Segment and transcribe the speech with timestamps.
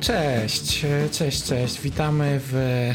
[0.00, 1.80] Cześć, cześć, cześć.
[1.80, 2.94] Witamy w e,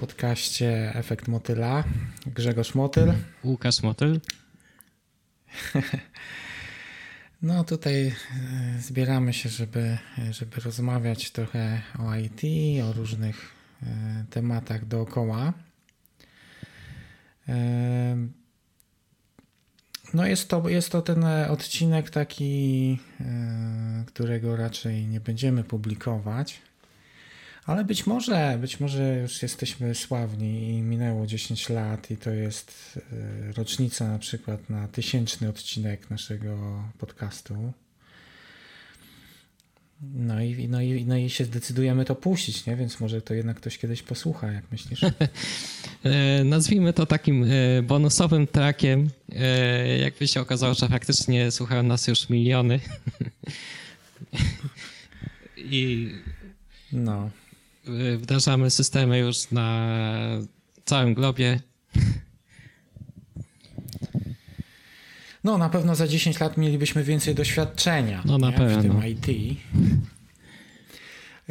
[0.00, 1.84] podcaście Efekt Motyla.
[2.26, 3.12] Grzegorz Motyl.
[3.44, 4.20] Łukasz Motyl.
[7.42, 8.12] No tutaj e,
[8.80, 9.98] zbieramy się, żeby,
[10.30, 12.40] żeby rozmawiać trochę o IT,
[12.84, 13.86] o różnych e,
[14.30, 15.52] tematach dookoła.
[20.14, 22.98] No jest to, jest to ten odcinek taki,
[24.06, 26.62] którego raczej nie będziemy publikować.
[27.66, 32.98] Ale być może, być może już jesteśmy sławni i minęło 10 lat i to jest
[33.12, 37.72] e, rocznica na przykład na tysięczny odcinek naszego podcastu.
[40.14, 42.76] No i, no, i, no i się zdecydujemy to puścić, nie?
[42.76, 45.00] więc może to jednak ktoś kiedyś posłucha, jak myślisz?
[46.04, 47.48] E, nazwijmy to takim e,
[47.82, 49.10] bonusowym trackiem.
[50.00, 52.80] Jakby się okazało, że faktycznie słuchają nas już miliony.
[55.56, 56.10] I
[56.92, 57.30] no.
[58.18, 59.98] wdrażamy systemy już na
[60.84, 61.60] całym globie.
[65.44, 68.78] No, na pewno za 10 lat mielibyśmy więcej doświadczenia no, na pewno.
[68.78, 69.58] w tym IT.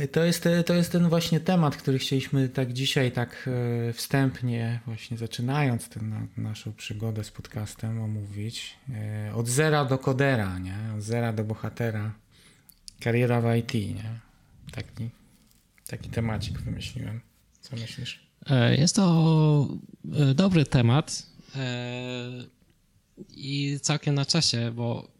[0.07, 3.49] To jest, to jest ten właśnie temat, który chcieliśmy tak dzisiaj, tak
[3.89, 5.99] e, wstępnie, właśnie zaczynając tę
[6.37, 8.75] naszą przygodę z podcastem, omówić.
[8.93, 10.77] E, od zera do kodera, nie?
[10.97, 12.13] Od zera do bohatera.
[12.99, 14.19] Kariera w IT, nie?
[14.71, 15.09] Taki,
[15.87, 17.21] taki temacik wymyśliłem.
[17.61, 18.27] Co myślisz?
[18.49, 19.67] E, jest to
[20.35, 21.25] dobry temat
[23.29, 25.11] i całkiem na czasie, bo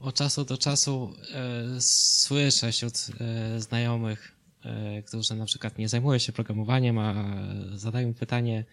[0.00, 4.32] od czasu do czasu e, słyszę wśród e, znajomych,
[4.64, 7.14] e, którzy na przykład nie zajmują się programowaniem, a
[7.74, 8.64] zadają pytanie,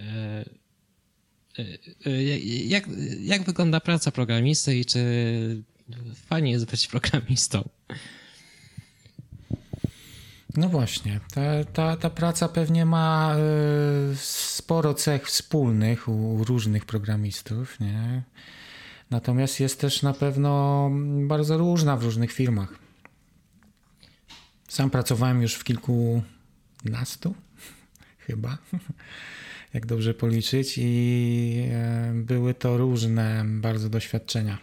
[0.00, 0.02] e,
[1.58, 1.64] e,
[2.06, 2.22] e,
[2.64, 2.84] jak,
[3.20, 5.62] jak wygląda praca programisty i czy
[6.14, 7.68] fajnie jest być programistą?
[10.56, 13.36] No właśnie, ta, ta, ta praca pewnie ma
[14.16, 18.22] sporo cech wspólnych u różnych programistów, nie?
[19.12, 20.90] Natomiast jest też na pewno
[21.26, 22.78] bardzo różna w różnych firmach.
[24.68, 27.34] Sam pracowałem już w kilkunastu,
[28.26, 28.58] chyba,
[29.74, 34.58] jak dobrze policzyć, i e, były to różne bardzo doświadczenia.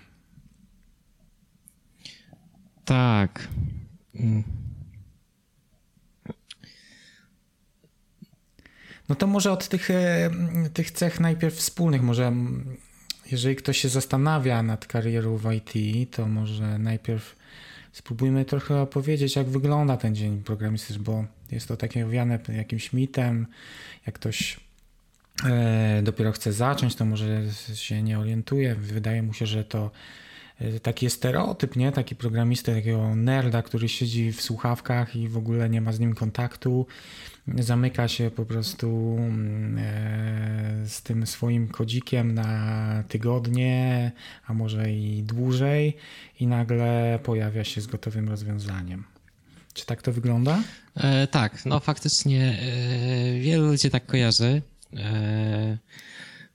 [2.85, 3.47] Tak.
[9.09, 10.29] No to może od tych, e,
[10.73, 12.33] tych cech najpierw wspólnych, może
[13.31, 17.35] jeżeli ktoś się zastanawia nad karierą w IT, to może najpierw
[17.91, 23.47] spróbujmy trochę opowiedzieć, jak wygląda ten dzień programisty, bo jest to takie owiane jakimś mitem.
[24.05, 24.59] Jak ktoś
[25.45, 28.75] e, dopiero chce zacząć, to może się nie orientuje.
[28.75, 29.91] Wydaje mu się, że to
[30.81, 31.91] taki jest stereotyp, nie?
[31.91, 36.15] Taki programista, takiego nerda, który siedzi w słuchawkach i w ogóle nie ma z nim
[36.15, 36.85] kontaktu
[37.57, 44.11] zamyka się po prostu mm, e, z tym swoim kodzikiem na tygodnie,
[44.47, 45.97] a może i dłużej,
[46.39, 49.03] i nagle pojawia się z gotowym rozwiązaniem.
[49.73, 50.63] Czy tak to wygląda?
[50.95, 54.61] E, tak, no faktycznie e, wielu ludzi tak kojarzy.
[54.97, 55.77] E,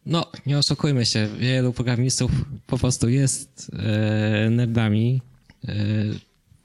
[0.07, 2.31] no, nie oszukujmy się, wielu programistów
[2.67, 5.23] po prostu jest e, nerdami.
[5.69, 5.75] E,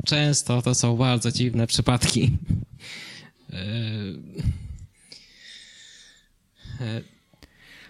[0.06, 2.38] często to są bardzo dziwne przypadki.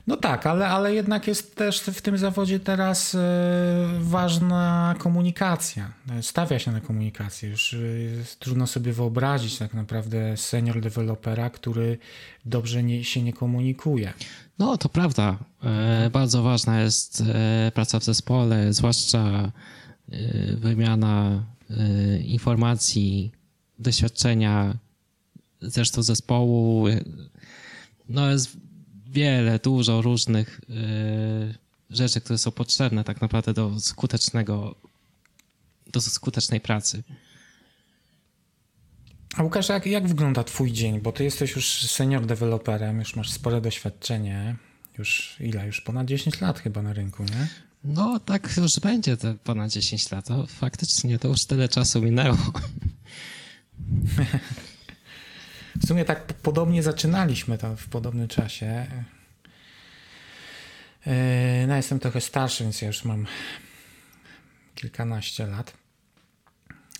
[0.09, 3.19] No tak, ale, ale jednak jest też w tym zawodzie teraz e,
[3.99, 5.93] ważna komunikacja.
[6.21, 7.49] Stawia się na komunikację.
[7.49, 7.77] Już e,
[8.39, 11.97] trudno sobie wyobrazić tak naprawdę senior dewelopera, który
[12.45, 14.13] dobrze nie, się nie komunikuje.
[14.59, 15.37] No to prawda.
[15.63, 17.23] E, bardzo ważna jest
[17.73, 19.51] praca w zespole, zwłaszcza
[20.57, 21.43] wymiana
[22.23, 23.31] informacji,
[23.79, 24.77] doświadczenia
[25.61, 26.85] zresztą zespołu.
[28.09, 28.57] No jest
[29.11, 30.75] wiele, dużo różnych yy,
[31.89, 34.75] rzeczy, które są potrzebne tak naprawdę do skutecznego,
[35.87, 37.03] do skutecznej pracy.
[39.35, 40.99] A Łukasz, jak, jak wygląda twój dzień?
[40.99, 44.55] Bo ty jesteś już senior deweloperem, już masz spore doświadczenie.
[44.97, 45.65] Już ile?
[45.65, 47.47] Już ponad 10 lat chyba na rynku, nie?
[47.83, 50.27] No tak już będzie te ponad 10 lat.
[50.27, 52.37] To faktycznie to już tyle czasu minęło.
[55.79, 58.85] W sumie tak podobnie zaczynaliśmy tam w podobnym czasie.
[61.07, 63.25] E, no, jestem trochę starszy, więc ja już mam
[64.75, 65.73] kilkanaście lat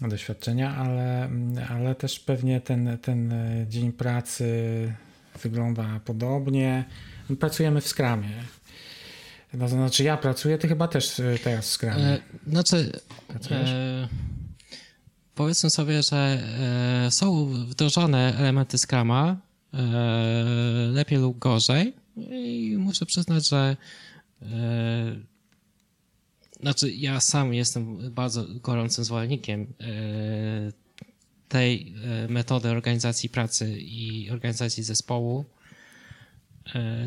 [0.01, 1.29] doświadczenia, ale,
[1.69, 3.33] ale też pewnie ten, ten
[3.67, 4.53] dzień pracy
[5.41, 6.85] wygląda podobnie.
[7.39, 8.43] Pracujemy w skramie.
[9.53, 12.03] No, znaczy ja pracuję, ty chyba też teraz w skramie.
[12.03, 12.91] E, znaczy,
[13.51, 14.07] e,
[15.39, 16.43] powiedzmy sobie, że
[17.09, 19.37] są wdrożone elementy Scrama,
[20.91, 23.77] lepiej lub gorzej i muszę przyznać, że
[26.59, 29.73] znaczy ja sam jestem bardzo gorącym zwolennikiem
[31.47, 31.93] tej
[32.29, 35.45] metody organizacji pracy i organizacji zespołu.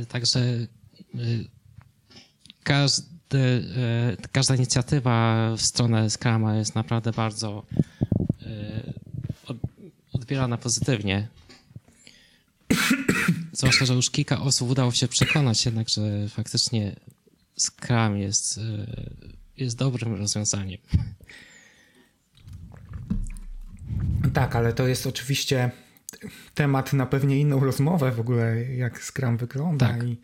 [0.08, 0.66] Także
[2.64, 7.91] każdy, e, każda inicjatywa w stronę Scrama jest naprawdę bardzo e,
[10.32, 11.28] odbierana pozytywnie.
[13.52, 16.96] Zwłaszcza, że już kilka osób udało się przekonać jednak, że faktycznie
[17.58, 18.86] Scrum jest, e,
[19.56, 20.78] jest dobrym rozwiązaniem.
[24.34, 25.70] Tak, ale to jest oczywiście
[26.54, 30.02] temat na pewnie inną rozmowę w ogóle, jak Scrum wygląda tak.
[30.02, 30.16] i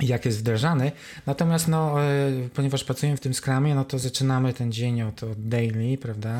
[0.00, 0.92] jak jest wdrażany.
[1.26, 5.48] Natomiast no, e, ponieważ pracujemy w tym Scrumie, no to zaczynamy ten dzień od, od
[5.48, 6.38] daily, prawda?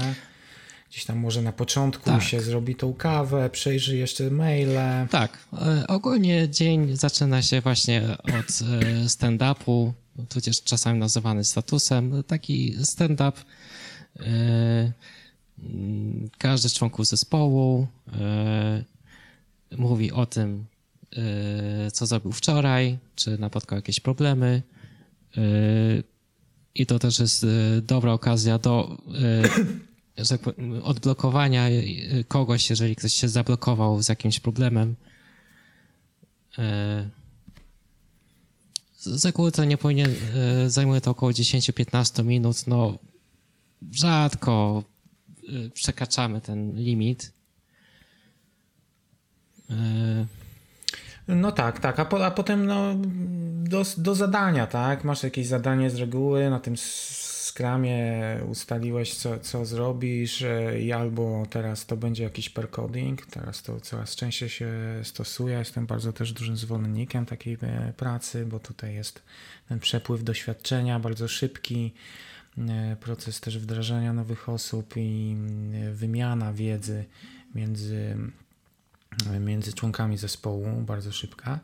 [0.95, 2.23] Gdzieś tam może na początku tak.
[2.23, 4.79] się zrobi tą kawę, przejrzy jeszcze maile.
[5.11, 9.93] Tak, e, ogólnie dzień zaczyna się właśnie od e, stand-upu,
[10.29, 12.23] tudzież czasami nazywany statusem.
[12.27, 13.41] Taki stand-up
[16.39, 17.87] każdy z członków zespołu
[19.77, 20.65] mówi o tym,
[21.93, 24.63] co zrobił wczoraj, czy napotkał jakieś problemy.
[26.75, 27.47] I to też jest
[27.83, 28.99] dobra okazja do
[30.83, 31.69] odblokowania
[32.29, 34.97] kogoś, jeżeli ktoś się zablokował z jakimś problemem.
[38.97, 40.15] Z reguły to nie powinien,
[40.67, 42.67] zajmuje to około 10-15 minut.
[42.67, 42.99] No,
[43.93, 44.85] rzadko
[45.75, 47.33] przekraczamy ten limit.
[51.29, 52.95] No tak, tak, a, po, a potem no,
[53.69, 55.05] do, do zadania, tak?
[55.05, 56.77] Masz jakieś zadanie z reguły, na tym
[57.55, 63.81] skramie ustaliłeś, co, co zrobisz e, i albo teraz to będzie jakiś percoding, teraz to
[63.81, 64.71] coraz częściej się
[65.03, 65.59] stosuje.
[65.59, 69.23] Jestem bardzo też dużym zwolennikiem takiej e, pracy, bo tutaj jest
[69.69, 71.95] ten przepływ doświadczenia bardzo szybki,
[72.59, 75.37] e, proces też wdrażania nowych osób i
[75.93, 77.05] wymiana wiedzy
[77.55, 78.17] między
[79.41, 81.61] między członkami zespołu, bardzo szybka,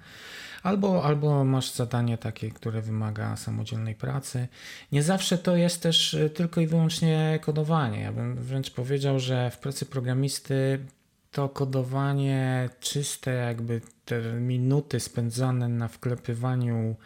[0.62, 4.48] albo, albo masz zadanie takie, które wymaga samodzielnej pracy.
[4.92, 8.00] Nie zawsze to jest też e, tylko i wyłącznie kodowanie.
[8.00, 10.86] Ja bym wręcz powiedział, że w pracy programisty
[11.30, 16.96] to kodowanie czyste, jakby te minuty spędzane na wklepywaniu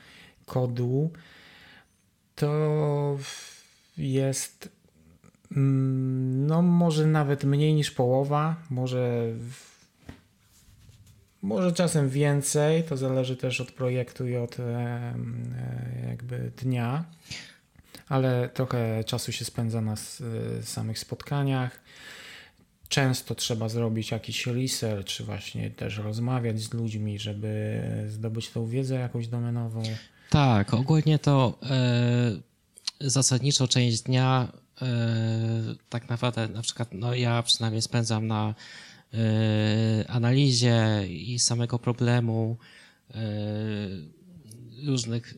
[0.47, 1.11] kodu,
[2.35, 3.19] to
[3.97, 4.69] jest
[5.57, 9.27] mm, no może nawet mniej niż połowa, może
[11.45, 15.15] może czasem więcej, to zależy też od projektu i od e,
[16.09, 17.05] jakby dnia,
[18.09, 19.95] ale trochę czasu się spędza na
[20.63, 21.81] samych spotkaniach.
[22.89, 29.27] Często trzeba zrobić jakiś research, właśnie też rozmawiać z ludźmi, żeby zdobyć tą wiedzę jakąś
[29.27, 29.83] domenową.
[30.31, 32.37] Tak, ogólnie to e,
[33.01, 34.49] zasadniczą część dnia
[34.83, 34.87] e,
[35.89, 38.55] tak naprawdę na przykład no ja przynajmniej spędzam na E,
[40.09, 42.57] analizie i samego problemu,
[43.11, 43.21] e,
[44.87, 45.35] różnych,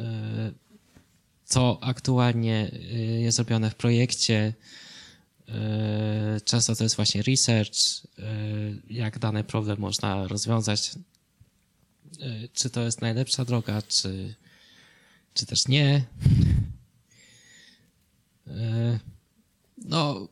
[0.00, 0.52] e,
[1.44, 2.70] co aktualnie
[3.18, 4.54] jest robione w projekcie.
[6.44, 7.76] Często to jest właśnie research,
[8.90, 10.92] jak dany problem można rozwiązać,
[12.52, 14.34] czy to jest najlepsza droga, czy,
[15.34, 16.04] czy też nie.
[19.84, 20.28] No,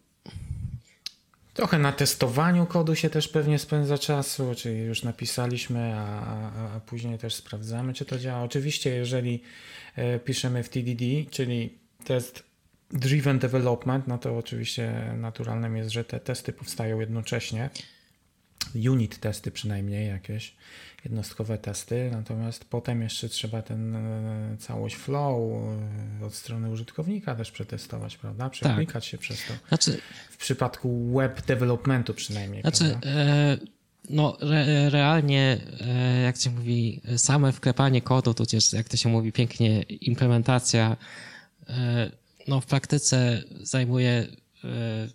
[1.55, 6.81] Trochę na testowaniu kodu się też pewnie spędza czasu, czyli już napisaliśmy, a, a, a
[6.81, 8.43] później też sprawdzamy, czy to działa.
[8.43, 9.43] Oczywiście, jeżeli
[9.97, 12.43] e, piszemy w TDD, czyli test
[12.91, 17.71] driven development, no to oczywiście naturalnym jest, że te testy powstają jednocześnie.
[18.75, 20.55] Unit testy przynajmniej jakieś
[21.05, 25.53] jednostkowe testy, natomiast potem jeszcze trzeba ten e, całość flow
[26.21, 28.51] e, od strony użytkownika też przetestować, prawda?
[28.51, 29.11] Przeklikać tak.
[29.11, 29.55] się przez to.
[29.69, 30.01] Znaczy,
[30.31, 32.63] w przypadku web developmentu przynajmniej.
[32.63, 33.59] Znaczy, e,
[34.11, 39.33] no re, realnie, e, jak się mówi, same wklepanie kodu, tudzież jak to się mówi
[39.33, 40.97] pięknie, implementacja,
[41.69, 42.11] e,
[42.49, 44.27] no w praktyce zajmuje,
[44.65, 45.09] e,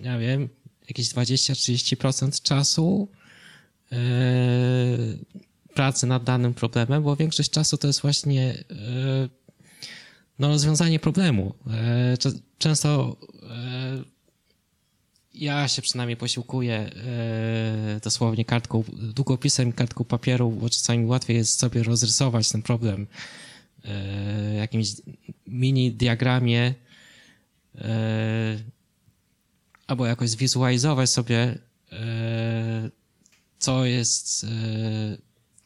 [0.00, 0.48] nie wiem,
[0.90, 3.08] jakieś 20-30% czasu
[3.92, 3.96] E,
[5.74, 9.28] pracy nad danym problemem, bo większość czasu to jest właśnie e,
[10.38, 11.54] no, rozwiązanie problemu.
[11.70, 12.16] E,
[12.58, 13.16] często
[15.34, 16.90] ja się przynajmniej posiłkuję
[18.02, 23.06] dosłownie kartką, długopisem, kartką papieru, bo czasami łatwiej jest sobie rozrysować ten problem
[24.56, 24.88] jakimś
[25.46, 26.74] mini diagramie
[29.90, 31.58] albo jakoś zwizualizować sobie,
[33.58, 34.46] co jest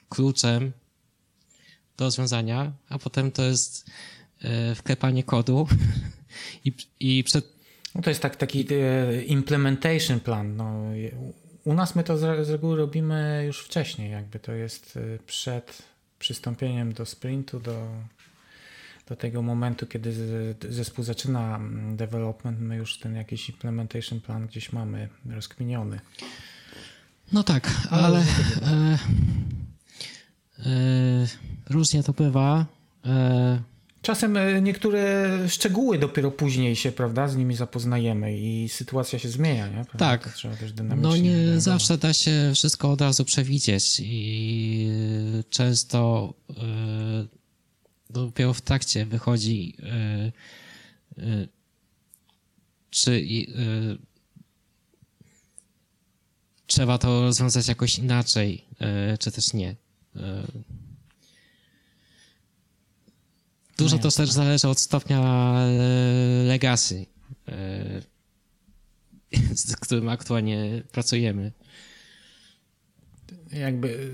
[0.08, 0.72] kluczem
[1.96, 3.90] do rozwiązania, a potem to jest
[4.74, 5.68] wklepanie kodu
[6.64, 7.44] i, i przed...
[7.94, 8.66] No to jest tak, taki
[9.26, 10.56] implementation plan.
[10.56, 10.80] No,
[11.64, 15.82] u nas my to z reguły robimy już wcześniej, jakby to jest przed
[16.18, 17.88] przystąpieniem do sprintu, do,
[19.08, 20.14] do tego momentu, kiedy
[20.70, 26.00] zespół zaczyna mm, development, my już ten jakiś implementation plan gdzieś mamy rozkminiony.
[27.32, 28.98] No tak, ale e,
[30.58, 31.26] e,
[31.70, 32.66] różnie to bywa.
[33.06, 33.62] E,
[34.04, 39.68] Czasem e, niektóre szczegóły dopiero później się, prawda, z nimi zapoznajemy i sytuacja się zmienia,
[39.68, 39.84] nie?
[39.84, 39.98] Prawda?
[39.98, 40.32] Tak.
[40.32, 44.88] trzeba też no nie zawsze da się wszystko od razu przewidzieć i
[45.50, 46.54] często y,
[48.10, 49.76] dopiero w trakcie wychodzi
[51.18, 51.48] y, y,
[52.90, 53.26] czy
[56.66, 58.64] trzeba to rozwiązać jakoś inaczej,
[59.20, 59.76] czy też nie.
[63.76, 67.06] Dużo to też zależy od stopnia e, legacy,
[67.48, 68.02] e,
[69.54, 71.52] z którym aktualnie pracujemy.
[73.52, 74.10] Jakby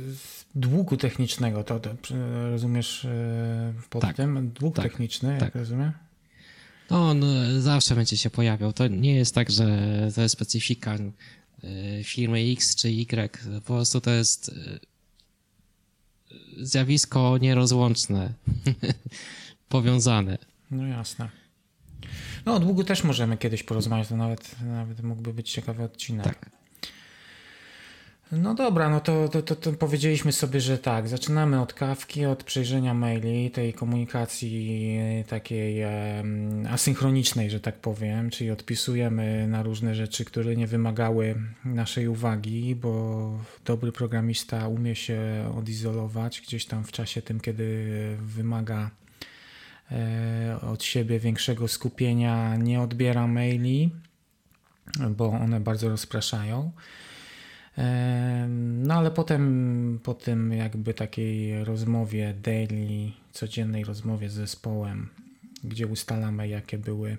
[0.55, 1.91] długu technicznego, to, to
[2.51, 4.51] rozumiesz e, pod tak, tym?
[4.51, 5.41] Dług tak, techniczny, tak.
[5.41, 5.93] jak rozumiem?
[6.91, 7.25] No, on
[7.59, 8.73] zawsze będzie się pojawiał.
[8.73, 9.67] To nie jest tak, że
[10.15, 10.97] to jest specyfika
[12.05, 13.39] firmy X czy Y.
[13.65, 14.55] Po prostu to jest
[16.57, 18.33] zjawisko nierozłączne.
[19.69, 20.39] powiązane.
[20.71, 21.29] No jasne.
[22.47, 26.25] No o długu też możemy kiedyś porozmawiać, to nawet, nawet mógłby być ciekawy odcinek.
[26.25, 26.51] Tak.
[28.33, 32.45] No dobra, no to, to, to, to, powiedzieliśmy sobie, że tak, zaczynamy od kawki, od
[32.45, 35.85] przejrzenia maili, tej komunikacji takiej
[36.69, 41.35] asynchronicznej, że tak powiem, czyli odpisujemy na różne rzeczy, które nie wymagały
[41.65, 43.33] naszej uwagi, bo
[43.65, 45.21] dobry programista umie się
[45.59, 47.87] odizolować gdzieś tam w czasie tym, kiedy
[48.21, 48.91] wymaga
[49.93, 53.91] E, od siebie większego skupienia, nie odbiera maili,
[55.11, 56.73] bo one bardzo rozpraszają.
[57.81, 58.47] E,
[58.85, 65.09] no ale potem po tym jakby takiej rozmowie daily, codziennej rozmowie z zespołem,
[65.65, 67.17] gdzie ustalamy jakie były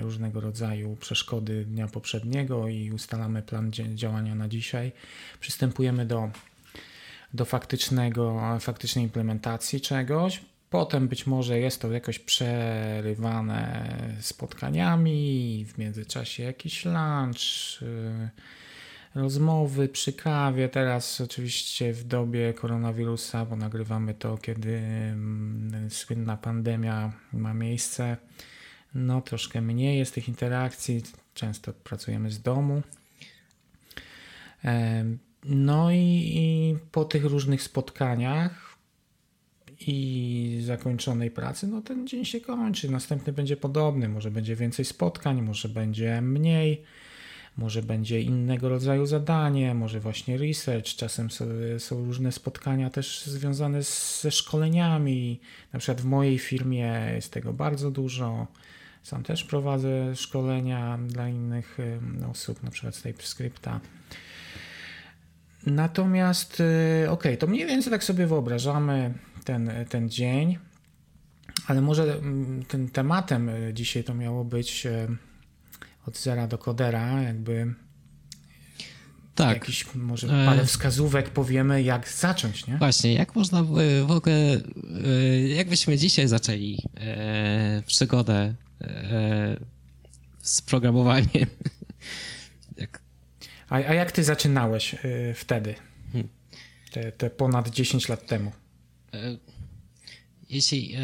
[0.00, 4.92] różnego rodzaju przeszkody dnia poprzedniego i ustalamy plan działania na dzisiaj,
[5.40, 6.30] przystępujemy do,
[7.34, 10.40] do faktycznego, faktycznej implementacji czegoś.
[10.70, 13.88] Potem być może jest to jakoś przerywane
[14.20, 18.30] spotkaniami, w międzyczasie jakiś lunch, y,
[19.14, 20.68] rozmowy przy kawie.
[20.68, 28.16] Teraz oczywiście w dobie koronawirusa, bo nagrywamy to, kiedy mm, słynna pandemia ma miejsce,
[28.94, 31.02] no troszkę mniej jest tych interakcji,
[31.34, 32.82] często pracujemy z domu.
[35.44, 38.78] No i, i po tych różnych spotkaniach
[39.80, 42.90] i zakończonej pracy, no ten dzień się kończy.
[42.90, 46.84] Następny będzie podobny, może będzie więcej spotkań, może będzie mniej,
[47.56, 50.86] może będzie innego rodzaju zadanie, może właśnie research.
[50.86, 51.30] Czasem
[51.78, 55.40] są, różne spotkania też związane z, ze szkoleniami.
[55.72, 58.46] Na przykład w mojej firmie jest tego bardzo dużo.
[59.02, 61.78] Sam też prowadzę szkolenia dla innych
[62.30, 63.80] osób, na przykład z TypeScripta.
[65.66, 66.62] Natomiast,
[67.04, 70.58] y, ok, to mniej więcej tak sobie wyobrażamy ten, ten dzień,
[71.66, 74.86] ale może mm, tym tematem e, dzisiaj to miało być
[76.06, 77.74] od zera do kodera, jakby
[79.34, 79.54] tak.
[79.54, 82.78] Jakiś może e, parę wskazówek powiemy, jak zacząć, nie?
[82.78, 83.62] Właśnie, jak można
[84.06, 84.60] w ogóle,
[85.46, 86.78] jakbyśmy dzisiaj zaczęli
[87.86, 88.54] przygodę
[90.42, 91.46] z programowaniem?
[93.68, 94.96] A, a jak ty zaczynałeś
[95.34, 95.74] wtedy?
[96.12, 96.28] Hmm.
[96.92, 98.52] Te, te ponad 10 lat temu?
[100.54, 100.98] E, jeśli e,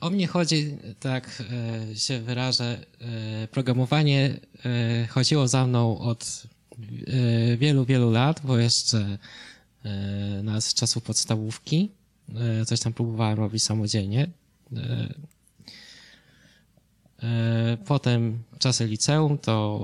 [0.00, 1.42] o mnie chodzi, tak
[1.90, 2.86] e, się wyrażę,
[3.50, 4.40] programowanie
[5.08, 6.42] chodziło za mną od
[7.58, 9.18] wielu, wielu lat, bo jeszcze
[10.42, 11.90] na czasów podstawówki
[12.66, 14.28] coś tam próbowałem robić samodzielnie.
[17.86, 19.80] Potem czasy liceum to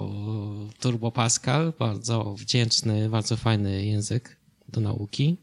[0.80, 4.36] Turbo Pascal, bardzo wdzięczny, bardzo fajny język
[4.68, 5.36] do nauki.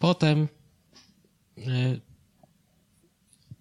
[0.00, 0.48] E, potem
[1.58, 2.00] e,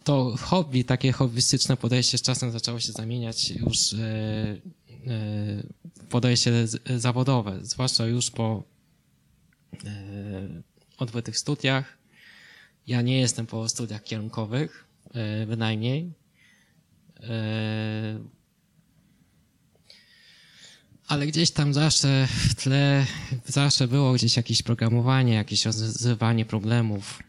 [0.03, 3.98] to hobby, takie hobbystyczne podejście z czasem zaczęło się zamieniać już e,
[6.00, 6.67] w podejście
[6.98, 8.63] zawodowe, zwłaszcza już po
[10.98, 11.98] odbytych studiach.
[12.88, 14.86] Ja nie jestem po studiach kierunkowych,
[15.48, 16.12] bynajmniej.
[21.09, 23.05] Ale gdzieś tam zawsze w tle,
[23.45, 27.23] zawsze było gdzieś jakieś programowanie, jakieś rozwiązywanie problemów.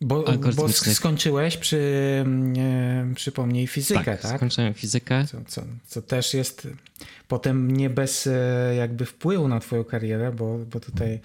[0.00, 0.24] Bo,
[0.56, 1.78] bo skończyłeś przy,
[2.58, 4.20] e, przypomnij, fizykę, tak?
[4.20, 4.36] tak?
[4.36, 5.26] skończyłem fizykę.
[5.26, 6.68] Co, co, co, też jest
[7.28, 11.20] potem nie bez e, jakby wpływu na twoją karierę, bo, bo tutaj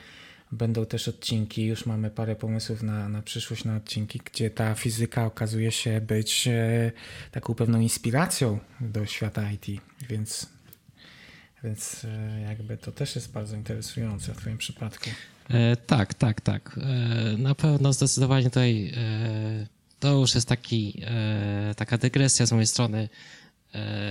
[0.52, 5.26] będą też odcinki, już mamy parę pomysłów na, na przyszłość, na odcinki, gdzie ta fizyka
[5.26, 6.92] okazuje się być e,
[7.32, 10.53] taką pewną inspiracją do świata IT, więc,
[11.64, 15.10] więc e, jakby to też jest bardzo interesujące w twoim przypadku.
[15.50, 16.80] E, tak, tak, tak.
[16.82, 19.68] E, na pewno zdecydowanie tutaj e,
[20.00, 21.02] to już jest taki,
[21.76, 23.10] taka dygresja z mojej strony.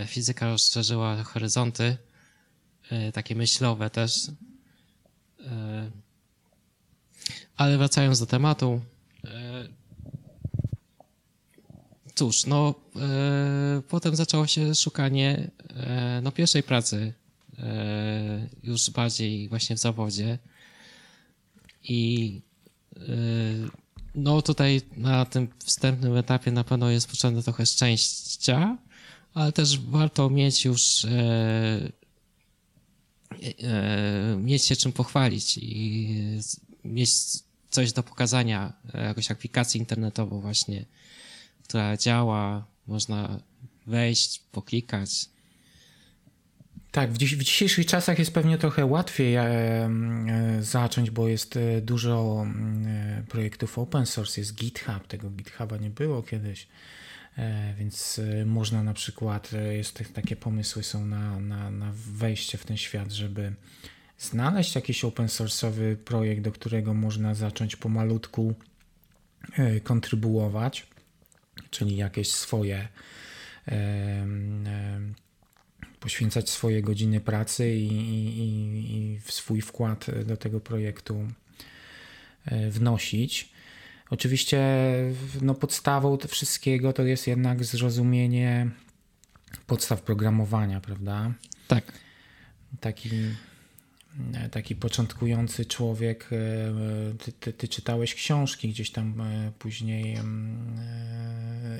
[0.07, 1.97] Fizyka rozszerzyła horyzonty,
[3.13, 4.31] takie myślowe też.
[7.57, 8.81] Ale wracając do tematu,
[12.15, 12.75] cóż, no
[13.89, 15.51] potem zaczęło się szukanie
[16.23, 17.13] no, pierwszej pracy,
[18.63, 20.39] już bardziej właśnie w zawodzie.
[21.85, 22.41] I
[22.97, 23.03] y,
[24.15, 28.79] no tutaj na tym wstępnym etapie na pewno jest potrzebne trochę szczęścia,
[29.35, 31.93] ale też warto mieć już e,
[33.63, 36.09] e, mieć się czym pochwalić i
[36.85, 37.11] mieć
[37.71, 40.85] coś do pokazania, jakąś aplikację internetową właśnie,
[41.65, 43.41] która działa, można
[43.87, 45.11] wejść, poklikać,
[46.93, 49.91] tak, w, dziś, w, dzisiejszych czasach jest pewnie trochę łatwiej e, e,
[50.61, 52.47] zacząć, bo jest e, dużo
[52.87, 56.69] e, projektów open source, jest GitHub, tego GitHuba nie było kiedyś,
[57.39, 62.65] e, więc e, można na przykład, jest takie pomysły są na, na, na wejście w
[62.65, 63.53] ten świat, żeby
[64.19, 68.55] znaleźć jakiś open source'owy projekt, do którego można zacząć pomalutku
[69.83, 70.87] kontrybuować,
[71.71, 72.89] czyli jakieś swoje
[76.03, 81.29] poświęcać swoje godziny pracy i, i, i swój wkład do tego projektu
[82.45, 83.53] e, wnosić.
[84.11, 84.61] Oczywiście
[85.43, 88.71] no, podstawą wszystkiego to jest jednak zrozumienie
[89.67, 91.33] podstaw programowania, prawda?
[91.69, 91.93] Tak.
[92.81, 93.11] Taki
[94.51, 100.23] taki początkujący człowiek, e, ty, ty, ty, czytałeś książki, gdzieś tam e, później e,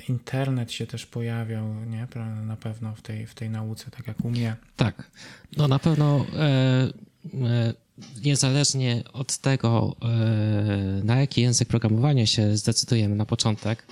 [0.09, 2.07] internet się też pojawiał, nie?
[2.45, 4.55] Na pewno w tej, w tej nauce, tak jak u mnie.
[4.75, 5.11] Tak,
[5.57, 6.25] no na pewno
[8.23, 9.95] niezależnie od tego,
[11.03, 13.87] na jaki język programowania się zdecydujemy na początek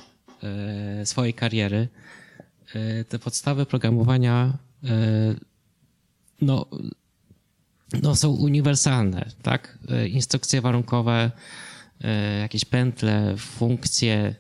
[1.06, 1.88] swojej kariery,
[3.10, 4.58] te podstawy programowania
[6.42, 6.66] no,
[8.02, 9.78] no, są uniwersalne, tak?
[9.90, 11.32] E, instrukcje warunkowe,
[12.02, 14.36] e, jakieś pętle, funkcje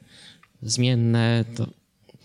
[0.61, 1.67] zmienne, to,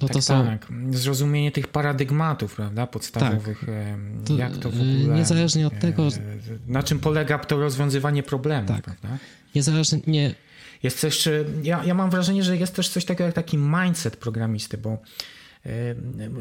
[0.01, 0.45] no tak, to są...
[0.45, 4.27] Tak, zrozumienie tych paradygmatów, prawda, podstawowych, tak.
[4.27, 5.17] to, jak to w ogóle...
[5.17, 6.09] Niezależnie od tego...
[6.67, 8.83] Na czym polega to rozwiązywanie problemu, tak.
[8.83, 9.09] prawda?
[9.55, 10.35] Niezależnie...
[10.83, 11.29] Jest też,
[11.63, 14.99] ja, ja mam wrażenie, że jest też coś takiego jak taki mindset programisty, bo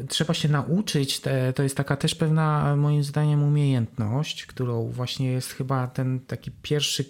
[0.08, 1.20] trzeba się nauczyć,
[1.54, 7.04] to jest taka też pewna moim zdaniem umiejętność, którą właśnie jest chyba ten taki pierwszy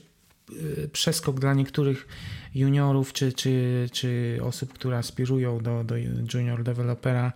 [0.52, 2.08] y, przeskok dla niektórych
[2.54, 5.94] juniorów czy, czy, czy osób, które aspirują do, do
[6.34, 7.32] junior developera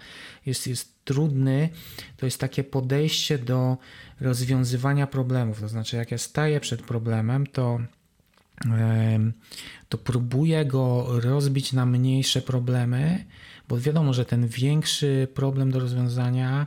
[0.47, 1.69] jest, jest trudny,
[2.17, 3.77] to jest takie podejście do
[4.21, 5.61] rozwiązywania problemów.
[5.61, 7.81] To znaczy, jak ja staję przed problemem, to
[9.91, 13.25] to próbuję go rozbić na mniejsze problemy,
[13.69, 16.67] bo wiadomo, że ten większy problem do rozwiązania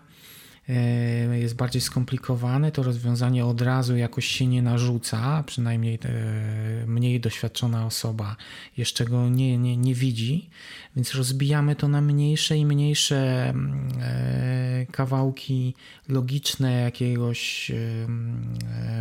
[0.69, 7.19] e, jest bardziej skomplikowany, to rozwiązanie od razu jakoś się nie narzuca, przynajmniej e, mniej
[7.19, 8.35] doświadczona osoba
[8.77, 10.49] jeszcze go nie, nie, nie widzi,
[10.95, 15.73] więc rozbijamy to na mniejsze i mniejsze mm, e, kawałki
[16.09, 17.71] logiczne jakiegoś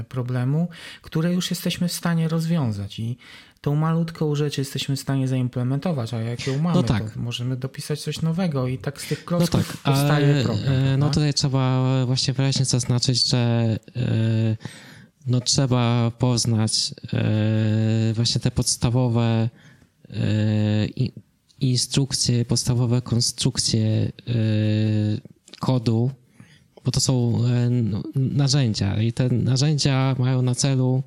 [0.09, 0.69] problemu,
[1.03, 2.99] które już jesteśmy w stanie rozwiązać.
[2.99, 3.17] I
[3.63, 7.11] tą malutką rzecz jesteśmy w stanie zaimplementować, a jak ją mamy, no tak.
[7.11, 10.75] to możemy dopisać coś nowego i tak z tych klocków no tak, powstaje ale, program.
[10.75, 13.39] E, no tutaj trzeba właśnie wyraźnie zaznaczyć, że
[13.97, 14.57] e,
[15.27, 19.49] no trzeba poznać e, właśnie te podstawowe
[21.61, 24.13] instrukcje, podstawowe konstrukcje
[25.61, 26.11] kodu,
[26.85, 31.03] bo to są no, narzędzia i te narzędzia mają na celu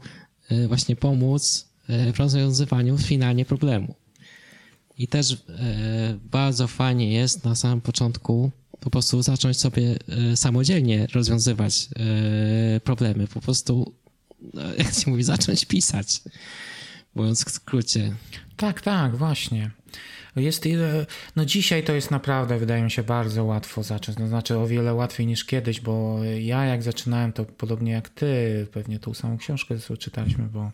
[0.68, 3.96] właśnie pomóc E, w rozwiązywaniu finalnie problemu.
[4.98, 5.38] I też e,
[6.32, 9.96] bardzo fajnie jest na samym początku po prostu zacząć sobie
[10.32, 11.90] e, samodzielnie rozwiązywać
[12.84, 13.28] problemy.
[13.28, 13.94] Po prostu,
[14.54, 16.22] no, jak się mówi, zacząć pisać,
[17.16, 18.16] mówiąc w skrócie.
[18.58, 19.72] Tak, tak, właśnie.
[20.36, 20.66] Jest,
[21.36, 24.18] no dzisiaj to jest naprawdę, wydaje mi się, bardzo łatwo zacząć.
[24.18, 28.68] To znaczy o wiele łatwiej niż kiedyś, bo ja jak zaczynałem, to podobnie jak ty,
[28.72, 30.72] pewnie tą samą książkę czytaliśmy, bo, e,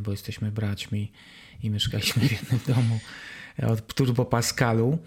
[0.00, 1.12] bo jesteśmy braćmi
[1.62, 3.00] i mieszkaliśmy w jednym domu
[3.72, 4.98] od Turbo Pascalu.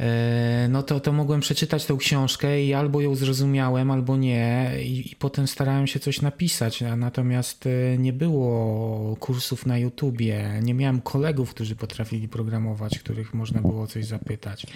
[0.00, 5.12] E, no to, to mogłem przeczytać tą książkę i albo ją zrozumiałem, albo nie, i,
[5.12, 6.84] i potem starałem się coś napisać.
[6.96, 13.60] Natomiast e, nie było kursów na YouTubie, nie miałem kolegów, którzy potrafili programować, których można
[13.60, 14.66] było coś zapytać.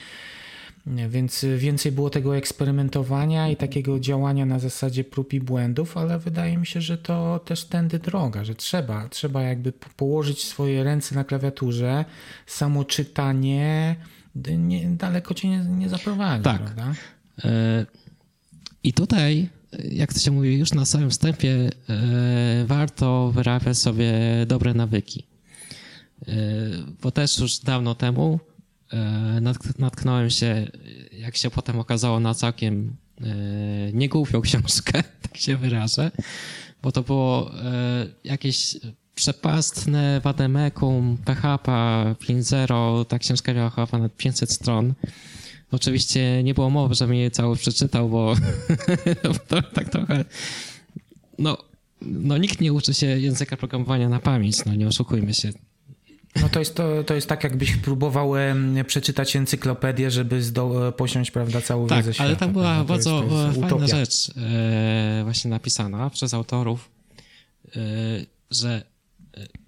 [0.87, 6.57] Więc więcej było tego eksperymentowania i takiego działania na zasadzie prób i błędów, ale wydaje
[6.57, 11.25] mi się, że to też tędy droga, że trzeba, trzeba jakby położyć swoje ręce na
[11.25, 12.05] klawiaturze,
[12.47, 13.97] samo czytanie,
[14.59, 16.62] nie, daleko cię nie, nie zaprowadzi, tak.
[16.62, 16.94] prawda?
[17.44, 17.87] E,
[18.83, 19.49] I tutaj,
[19.90, 24.12] jak to się mówi już na samym wstępie, e, warto wyrabiać sobie
[24.47, 25.27] dobre nawyki.
[26.29, 26.33] E,
[27.03, 28.40] bo też już dawno temu
[29.79, 30.70] natknąłem się,
[31.12, 32.97] jak się potem okazało, na całkiem
[33.92, 36.11] niegłupią książkę, tak się wyrażę,
[36.83, 37.51] bo to było
[38.25, 38.77] jakieś
[39.14, 41.70] przepastne Wademekum, PHP
[42.20, 44.94] 5.0, ta książka miała chyba ponad 500 stron.
[45.70, 48.35] Oczywiście nie było mowy, żebym je cały przeczytał, bo
[49.49, 50.25] to, tak trochę...
[51.38, 51.59] No,
[52.03, 55.53] no nikt nie uczy się języka programowania na pamięć, no nie oszukujmy się.
[56.42, 58.33] No to jest, to, to jest tak, jakbyś próbował
[58.87, 62.29] przeczytać encyklopedię, żeby zdo, posiąść prawda, całą tak, wiedzę świata.
[62.29, 63.87] ale tam była bardzo to jest, to fajna utopia.
[63.87, 66.90] rzecz e, właśnie napisana przez autorów,
[67.77, 67.81] e,
[68.51, 68.83] że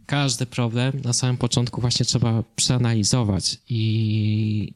[0.07, 4.73] każdy problem na samym początku właśnie trzeba przeanalizować i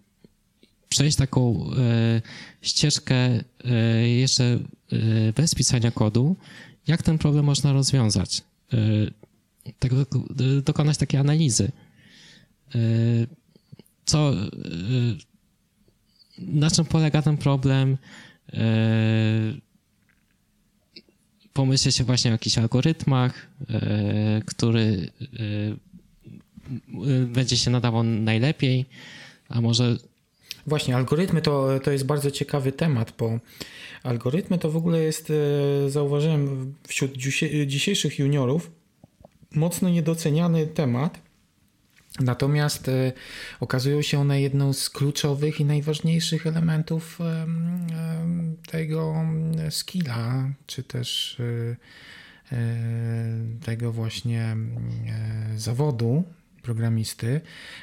[0.89, 2.23] przejść taką e,
[2.63, 4.59] ścieżkę e, jeszcze e,
[5.33, 6.37] bez pisania kodu,
[6.87, 8.43] jak ten problem można rozwiązać.
[8.73, 8.77] E,
[9.79, 9.93] tak,
[10.63, 11.73] dokonać takiej analizy.
[12.75, 12.79] E,
[14.05, 14.37] co, e,
[16.39, 17.97] na czym polega ten problem,
[21.53, 23.49] pomyśleć się właśnie o jakichś algorytmach,
[24.47, 25.11] który
[27.27, 28.87] będzie się nadawał najlepiej,
[29.49, 29.97] a może...
[30.67, 33.39] Właśnie, algorytmy to, to jest bardzo ciekawy temat, bo
[34.03, 35.33] algorytmy to w ogóle jest,
[35.89, 37.17] zauważyłem wśród
[37.67, 38.71] dzisiejszych juniorów,
[39.55, 41.21] mocno niedoceniany temat,
[42.19, 43.13] Natomiast e,
[43.61, 47.19] okazują się one jedną z kluczowych i najważniejszych elementów
[48.71, 49.15] tego
[49.71, 52.67] skilla, czy też e, e,
[53.65, 54.57] tego właśnie
[55.57, 56.25] zawodu,
[56.63, 57.41] programisty,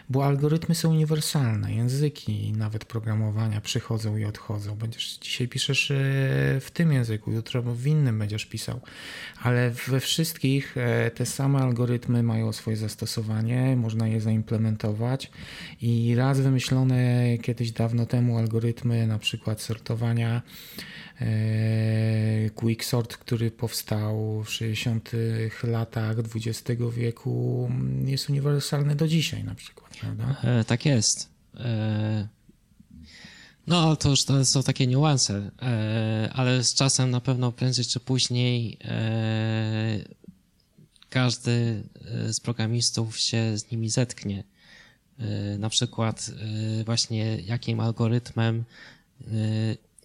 [0.10, 4.76] bo algorytmy są uniwersalne, języki nawet programowania przychodzą i odchodzą.
[4.76, 5.96] Będziesz dzisiaj piszesz e,
[6.62, 8.82] w tym języku, jutro w innym będziesz pisał,
[9.42, 15.32] ale we wszystkich e, te same algorytmy mają swoje zastosowanie, można je zaimplementować
[15.82, 20.42] i raz wymyślone kiedyś dawno temu algorytmy na przykład sortowania
[22.56, 25.12] Quicksort, który powstał w 60
[25.64, 27.72] latach XX wieku,
[28.06, 30.36] jest uniwersalny do dzisiaj na przykład, prawda?
[30.44, 31.30] E, tak jest.
[31.56, 32.28] E,
[33.68, 38.00] no, to już to są takie niuanse, e, ale z czasem na pewno prędzej czy
[38.00, 40.00] później e,
[41.10, 44.44] każdy e, z programistów się z nimi zetknie.
[45.60, 46.32] Na przykład
[46.86, 48.64] właśnie jakim algorytmem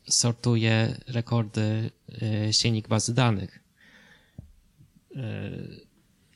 [0.09, 1.91] sortuje rekordy
[2.23, 3.61] e, silnik bazy danych.
[5.17, 5.21] E,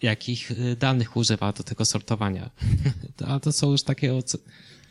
[0.02, 2.50] jakich e, danych używa do tego sortowania?
[3.28, 4.12] A to są już takie.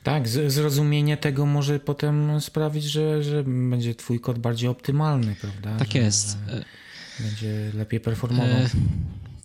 [0.04, 5.78] Tak, zrozumienie tego może potem sprawić, że, że będzie twój kod bardziej optymalny, prawda?
[5.78, 6.38] Tak że, jest.
[7.20, 8.56] będzie lepiej performował.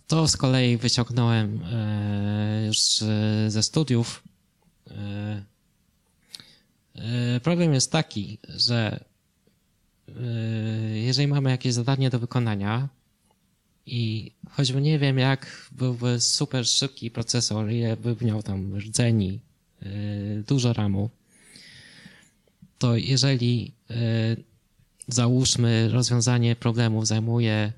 [0.07, 1.59] To z kolei wyciągnąłem
[2.65, 2.79] już
[3.47, 4.23] ze studiów.
[7.43, 9.03] Problem jest taki, że
[10.93, 12.89] jeżeli mamy jakieś zadanie do wykonania
[13.85, 19.39] i choćby nie wiem, jak byłby super szybki procesor, ile by miał tam rdzeni,
[19.81, 21.09] yy, dużo RAMu,
[22.77, 23.95] to jeżeli yy,
[25.07, 27.73] załóżmy rozwiązanie problemów zajmuje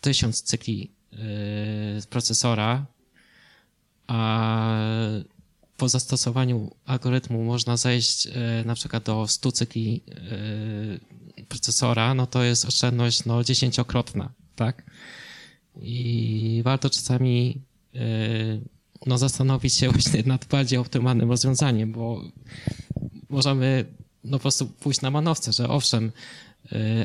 [0.00, 0.90] tysiąc cykli
[2.10, 2.86] procesora,
[4.06, 4.78] a
[5.78, 8.30] po zastosowaniu algorytmu można zejść e,
[8.66, 10.02] na przykład do 100 cykli
[11.40, 14.82] e, procesora, no to jest oszczędność no, dziesięciokrotna, tak?
[15.80, 17.60] I warto czasami
[17.94, 17.98] e,
[19.06, 22.22] no, zastanowić się właśnie nad bardziej optymalnym rozwiązaniem, bo
[23.28, 23.84] możemy
[24.24, 26.12] no, po prostu pójść na manowce, że owszem,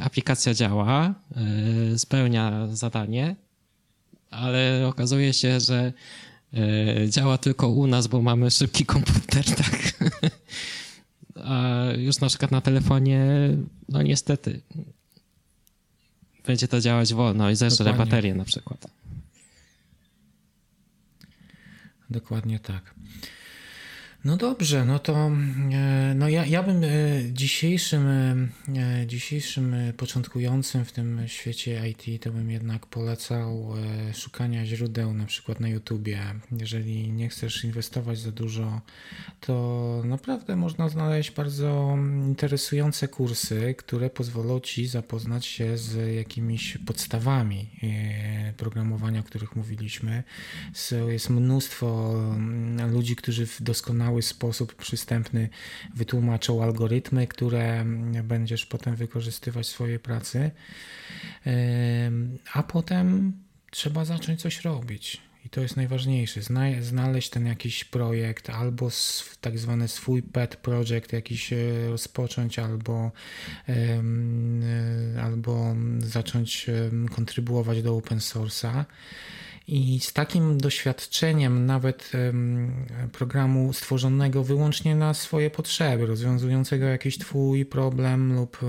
[0.02, 1.14] aplikacja działa,
[1.98, 3.36] spełnia zadanie,
[4.32, 5.94] ale okazuje się, że
[7.10, 9.94] działa tylko u nas, bo mamy szybki komputer, tak.
[11.36, 13.50] A już na przykład na telefonie,
[13.90, 14.62] no niestety,
[16.46, 18.88] będzie to działać wolno i zeżre baterię na przykład.
[22.10, 22.96] Dokładnie tak.
[24.26, 25.32] No dobrze, no to
[25.72, 26.88] e, no ja, ja bym e,
[27.32, 33.74] dzisiejszym, e, dzisiejszym początkującym w tym świecie IT to bym jednak polecał
[34.14, 36.20] szukania źródeł na przykład na YouTubie.
[36.52, 38.82] Jeżeli nie chcesz inwestować za dużo,
[39.40, 47.70] to naprawdę można znaleźć bardzo interesujące kursy, które pozwolą Ci zapoznać się z jakimiś podstawami
[48.58, 50.24] programowania, o których mówiliśmy.
[51.08, 52.16] Jest mnóstwo
[52.92, 53.62] ludzi, którzy w
[54.14, 55.50] doskonały sposób przystępny
[55.96, 57.86] wytłumaczą algorytmy, które
[58.24, 60.52] będziesz potem wykorzystywać w swojej pracy.
[62.54, 63.34] A potem
[63.72, 65.22] trzeba zacząć coś robić.
[65.46, 66.42] I to jest najważniejsze.
[66.82, 68.90] Znaleźć ten jakiś projekt, albo
[69.42, 71.58] tak zwany swój pet project jakiś e,
[71.90, 73.12] rozpocząć, albo,
[75.22, 76.70] albo zacząć
[77.16, 78.86] kontrybuować do open source'a.
[79.68, 82.12] I z takim doświadczeniem nawet
[83.12, 88.60] programu stworzonego wyłącznie na swoje potrzeby, rozwiązującego jakiś Twój problem lub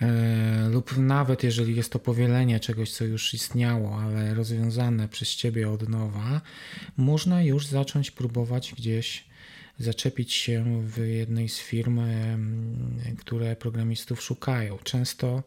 [0.00, 5.70] e, lub nawet jeżeli jest to powielenie czegoś, co już istniało, ale rozwiązane przez Ciebie
[5.70, 6.40] od nowa,
[6.96, 9.24] można już zacząć próbować gdzieś
[9.78, 12.00] zaczepić się w jednej z firm,
[13.18, 14.78] które programistów szukają.
[14.84, 15.42] Często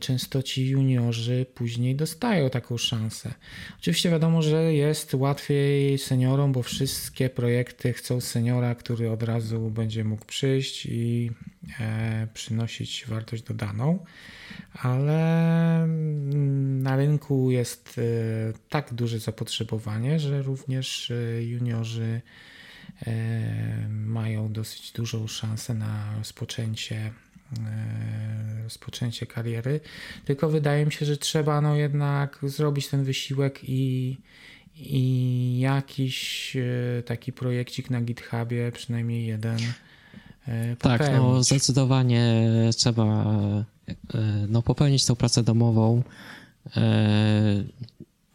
[0.00, 3.34] często ci juniorzy później dostają taką szansę.
[3.78, 10.04] Oczywiście wiadomo, że jest łatwiej seniorom, bo wszystkie projekty chcą seniora, który od razu będzie
[10.04, 11.30] mógł przyjść i
[11.80, 14.04] e, przynosić wartość dodaną,
[14.74, 18.02] ale mm, na rynku jest e,
[18.68, 22.20] tak duże zapotrzebowanie, że również juniorzy
[23.90, 27.31] mają dosyć dużą szansę na rozpoczęcie E,
[28.62, 29.80] rozpoczęcie kariery,
[30.24, 34.18] tylko wydaje mi się, że trzeba no jednak zrobić ten wysiłek i,
[34.76, 39.58] i jakiś e, taki projekcik na GitHubie, przynajmniej jeden.
[40.78, 40.78] Popełnić.
[40.82, 43.24] Tak, no zdecydowanie trzeba
[43.88, 43.94] e,
[44.48, 46.02] no, popełnić tą pracę domową,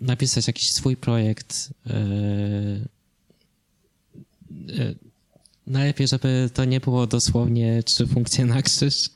[0.01, 1.69] napisać jakiś swój projekt,
[5.67, 9.09] Najlepiej, żeby to nie było dosłownie trzy funkcje na krzyż.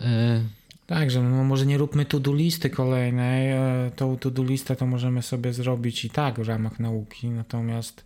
[0.00, 0.40] E...
[0.86, 3.50] Tak, że no może nie róbmy to-do listy kolejnej.
[3.50, 8.04] E, tą to-do listę to możemy sobie zrobić i tak w ramach nauki, natomiast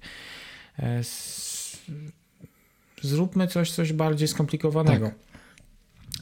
[0.79, 1.01] e,
[3.03, 5.07] zróbmy coś, coś bardziej skomplikowanego.
[5.07, 5.15] Tak.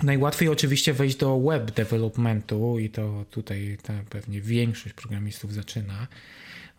[0.02, 3.78] Najłatwiej oczywiście wejść do web developmentu i to tutaj
[4.10, 6.06] pewnie większość programistów zaczyna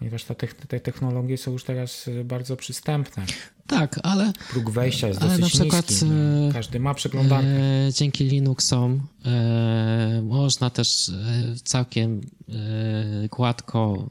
[0.04, 3.26] ponieważ te, te technologie są już teraz e, bardzo przystępne.
[3.68, 4.34] Tak, ale.
[4.52, 6.06] Próg wejścia jest dosyć na przykład, niski.
[6.06, 7.48] E, każdy ma przeglądarkę.
[7.48, 11.12] E, dzięki Linuxom e, można też
[11.64, 12.54] całkiem e,
[13.28, 14.10] gładko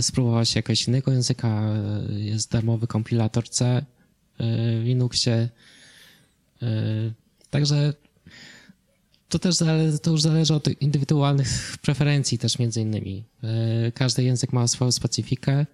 [0.00, 1.62] spróbować jakiegoś innego języka.
[2.10, 3.84] Jest darmowy kompilator C
[4.38, 5.48] w Linuxie.
[7.50, 7.92] Także
[9.30, 13.24] to też zależy, to już zależy od indywidualnych preferencji też między innymi.
[13.42, 15.66] E, każdy język ma swoją specyfikę,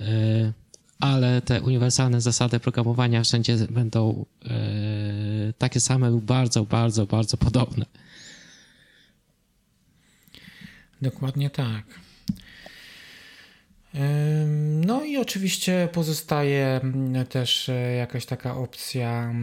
[0.00, 0.52] e,
[1.00, 7.86] ale te uniwersalne zasady programowania wszędzie będą e, takie same lub bardzo, bardzo, bardzo podobne.
[11.02, 11.84] Dokładnie tak.
[14.86, 19.34] No i oczywiście pozostaje mm, też e, jakaś taka opcja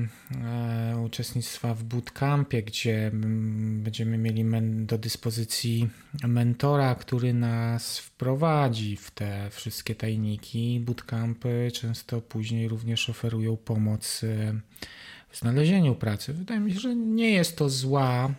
[0.42, 4.46] e, uczestnictwa w bootcampie, gdzie mm, będziemy mieli
[4.86, 5.90] do dyspozycji
[6.28, 10.80] mentora, który nas wprowadzi w te wszystkie tajniki.
[10.80, 14.54] Bootcampy często później również oferują pomoc e,
[15.30, 16.34] w znalezieniu pracy.
[16.34, 18.32] Wydaje mi się, że nie jest to zła,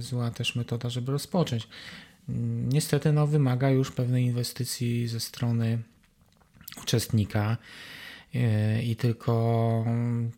[0.00, 1.68] zła też metoda, żeby rozpocząć
[2.68, 5.78] niestety no, wymaga już pewnej inwestycji ze strony
[6.82, 7.56] uczestnika.
[8.34, 9.84] E, I tylko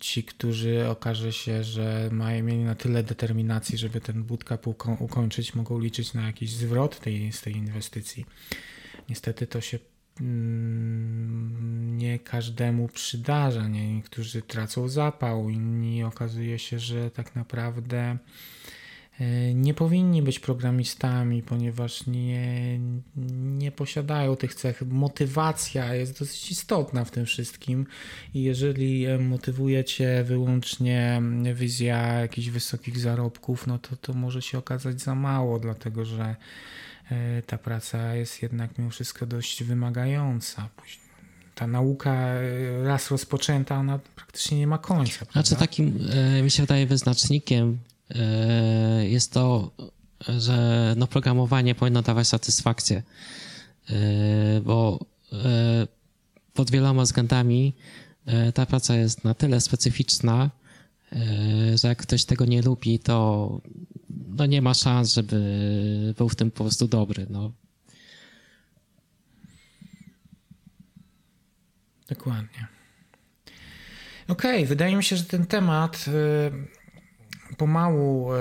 [0.00, 4.66] ci, którzy okaże się, że mają mieli na tyle determinacji, żeby ten bootcamp
[4.98, 8.26] ukończyć, mogą liczyć na jakiś zwrot tej, z tej inwestycji.
[9.08, 9.78] Niestety to się
[10.20, 13.68] mm, nie każdemu przydarza.
[13.68, 13.94] Nie?
[13.94, 18.18] Niektórzy tracą zapał, inni okazuje się, że tak naprawdę
[19.54, 22.78] nie powinni być programistami, ponieważ nie,
[23.56, 24.82] nie posiadają tych cech.
[24.82, 27.86] Motywacja jest dosyć istotna w tym wszystkim
[28.34, 31.22] i jeżeli e, motywujecie wyłącznie
[31.54, 36.36] wizja jakichś wysokich zarobków, no to to może się okazać za mało, dlatego że
[37.10, 40.68] e, ta praca jest jednak mimo wszystko dość wymagająca.
[41.54, 45.12] Ta nauka e, raz rozpoczęta, ona praktycznie nie ma końca.
[45.12, 45.56] Znaczy prawda?
[45.56, 47.93] takim, e, mi się wydaje, wyznacznikiem e,
[49.02, 49.70] jest to,
[50.38, 53.02] że no, programowanie powinno dawać satysfakcję,
[53.90, 55.86] E, bo e,
[56.54, 57.74] pod wieloma względami
[58.26, 60.50] e, ta praca jest na tyle specyficzna,
[61.12, 63.60] e, że jak ktoś tego nie lubi, to
[64.28, 67.26] no nie ma szans, żeby był w tym po prostu dobry.
[67.30, 67.52] No.
[72.08, 72.66] Dokładnie.
[74.28, 76.83] Okej, wydaje mi się, że ten temat y,
[77.56, 78.38] pomału y,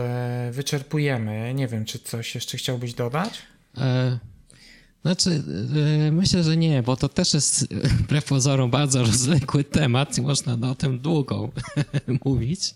[0.52, 1.54] wyczerpujemy.
[1.54, 3.42] Nie wiem, czy coś jeszcze chciałbyś dodać?
[3.78, 4.20] E,
[5.02, 5.44] Znaczy,
[6.08, 10.22] e, myślę, że nie, bo to też jest e, wbrew pozorom bardzo rozległy temat i
[10.22, 11.50] można no, o tym długo
[12.26, 12.76] mówić.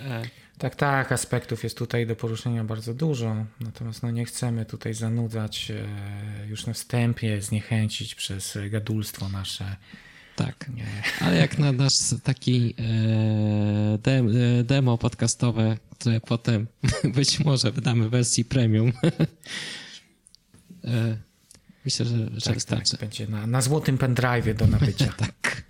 [0.00, 0.22] E,
[0.58, 5.70] Tak, tak, aspektów jest tutaj do poruszenia bardzo dużo, natomiast no nie chcemy tutaj zanudzać
[5.70, 9.76] e, już na wstępie, zniechęcić przez gadulstwo nasze.
[10.44, 10.70] Tak,
[11.20, 12.74] ale jak na nasz taki
[14.06, 16.66] e, e, demo podcastowe, które potem
[17.16, 18.92] być może wydamy w wersji premium,
[20.84, 21.16] e,
[21.84, 22.90] myślę, że, że Tak, wystarczy.
[22.90, 25.12] tak, będzie na, na złotym pendrive'ie do nabycia.
[25.16, 25.62] Tak.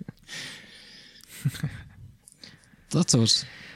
[2.89, 3.31] To cóż,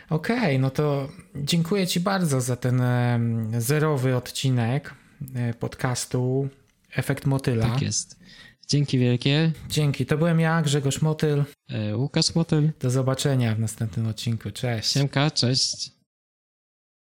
[0.10, 4.94] Okej, no to dziękuję Ci bardzo za ten em, zerowy odcinek
[5.36, 6.50] e, podcastu
[6.96, 7.70] Efekt Motyla.
[7.70, 8.20] tak jest.
[8.68, 9.52] Dzięki wielkie.
[9.70, 11.44] Dzięki, to byłem ja, Grzegorz Motyl.
[11.70, 12.72] E, Łukasz Motyl.
[12.80, 14.52] Do zobaczenia w następnym odcinku.
[14.52, 14.92] Cześć.
[14.92, 15.95] Siemka, cześć.